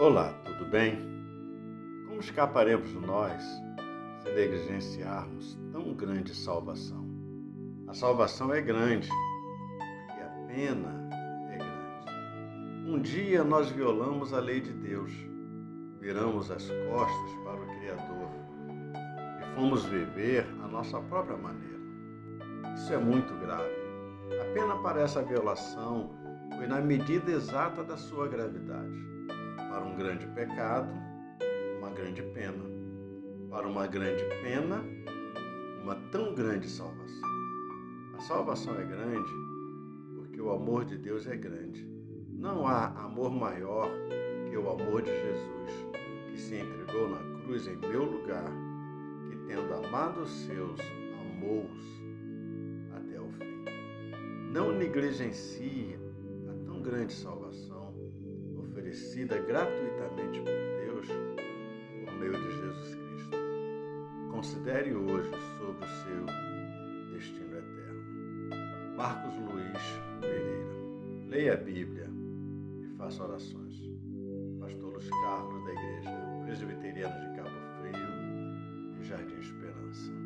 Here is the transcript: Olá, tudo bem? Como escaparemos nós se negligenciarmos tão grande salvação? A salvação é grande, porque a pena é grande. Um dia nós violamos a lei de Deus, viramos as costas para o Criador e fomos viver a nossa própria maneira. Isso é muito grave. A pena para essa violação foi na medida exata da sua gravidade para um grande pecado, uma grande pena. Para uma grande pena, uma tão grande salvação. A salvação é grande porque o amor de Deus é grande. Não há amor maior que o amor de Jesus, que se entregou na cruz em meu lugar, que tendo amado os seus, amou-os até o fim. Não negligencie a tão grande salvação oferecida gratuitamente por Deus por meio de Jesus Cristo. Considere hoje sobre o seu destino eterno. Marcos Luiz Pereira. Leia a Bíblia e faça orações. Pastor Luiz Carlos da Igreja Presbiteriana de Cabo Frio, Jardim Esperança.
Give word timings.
Olá, 0.00 0.32
tudo 0.46 0.64
bem? 0.64 0.98
Como 2.08 2.20
escaparemos 2.20 2.90
nós 2.94 3.42
se 4.22 4.32
negligenciarmos 4.32 5.58
tão 5.70 5.92
grande 5.92 6.34
salvação? 6.34 7.06
A 7.86 7.92
salvação 7.92 8.50
é 8.50 8.62
grande, 8.62 9.10
porque 9.10 10.22
a 10.22 10.46
pena 10.46 11.10
é 11.50 11.56
grande. 11.58 12.90
Um 12.90 12.98
dia 12.98 13.44
nós 13.44 13.68
violamos 13.68 14.32
a 14.32 14.40
lei 14.40 14.62
de 14.62 14.72
Deus, 14.72 15.12
viramos 16.00 16.50
as 16.50 16.66
costas 16.88 17.32
para 17.44 17.60
o 17.60 17.66
Criador 17.66 18.30
e 19.38 19.54
fomos 19.54 19.84
viver 19.84 20.46
a 20.64 20.66
nossa 20.66 20.98
própria 20.98 21.36
maneira. 21.36 21.78
Isso 22.74 22.90
é 22.94 22.98
muito 22.98 23.34
grave. 23.34 23.76
A 24.40 24.54
pena 24.54 24.76
para 24.76 25.02
essa 25.02 25.22
violação 25.22 26.10
foi 26.56 26.66
na 26.66 26.80
medida 26.80 27.30
exata 27.30 27.84
da 27.84 27.98
sua 27.98 28.28
gravidade 28.28 29.10
para 29.70 29.84
um 29.84 29.94
grande 29.94 30.26
pecado, 30.26 30.92
uma 31.78 31.90
grande 31.90 32.22
pena. 32.34 32.64
Para 33.48 33.68
uma 33.68 33.86
grande 33.86 34.24
pena, 34.42 34.84
uma 35.82 35.94
tão 36.10 36.34
grande 36.34 36.68
salvação. 36.68 37.30
A 38.14 38.20
salvação 38.20 38.78
é 38.78 38.84
grande 38.84 39.30
porque 40.16 40.40
o 40.40 40.50
amor 40.50 40.84
de 40.84 40.98
Deus 40.98 41.26
é 41.26 41.36
grande. 41.36 41.88
Não 42.28 42.66
há 42.66 42.86
amor 43.04 43.30
maior 43.30 43.88
que 44.50 44.56
o 44.56 44.68
amor 44.70 45.02
de 45.02 45.10
Jesus, 45.10 45.86
que 46.30 46.38
se 46.38 46.56
entregou 46.56 47.08
na 47.08 47.42
cruz 47.42 47.66
em 47.68 47.76
meu 47.76 48.04
lugar, 48.04 48.50
que 49.28 49.36
tendo 49.46 49.72
amado 49.72 50.22
os 50.22 50.30
seus, 50.30 50.80
amou-os 51.20 52.02
até 52.96 53.20
o 53.20 53.30
fim. 53.32 53.64
Não 54.52 54.72
negligencie 54.72 55.96
a 56.48 56.64
tão 56.64 56.82
grande 56.82 57.12
salvação 57.12 57.79
oferecida 58.90 59.38
gratuitamente 59.38 60.40
por 60.40 60.46
Deus 60.84 61.06
por 62.04 62.12
meio 62.14 62.32
de 62.32 62.50
Jesus 62.50 62.96
Cristo. 62.96 63.36
Considere 64.32 64.92
hoje 64.92 65.30
sobre 65.58 65.84
o 65.84 65.88
seu 65.88 66.26
destino 67.12 67.56
eterno. 67.56 68.96
Marcos 68.96 69.32
Luiz 69.36 69.78
Pereira. 70.20 71.28
Leia 71.28 71.54
a 71.54 71.56
Bíblia 71.56 72.10
e 72.82 72.86
faça 72.96 73.22
orações. 73.22 73.80
Pastor 74.58 74.92
Luiz 74.92 75.08
Carlos 75.08 75.64
da 75.64 75.72
Igreja 75.72 76.10
Presbiteriana 76.44 77.28
de 77.28 77.36
Cabo 77.36 77.50
Frio, 77.78 79.04
Jardim 79.04 79.38
Esperança. 79.40 80.19